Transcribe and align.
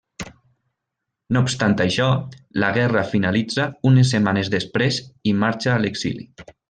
No 1.35 1.43
obstant 1.47 1.75
això, 1.85 2.07
la 2.63 2.71
guerra 2.77 3.03
finalitza 3.11 3.67
unes 3.91 4.15
setmanes 4.17 4.51
després 4.55 4.99
i 5.33 5.35
marxa 5.45 5.75
a 5.77 5.77
l'exili. 5.85 6.27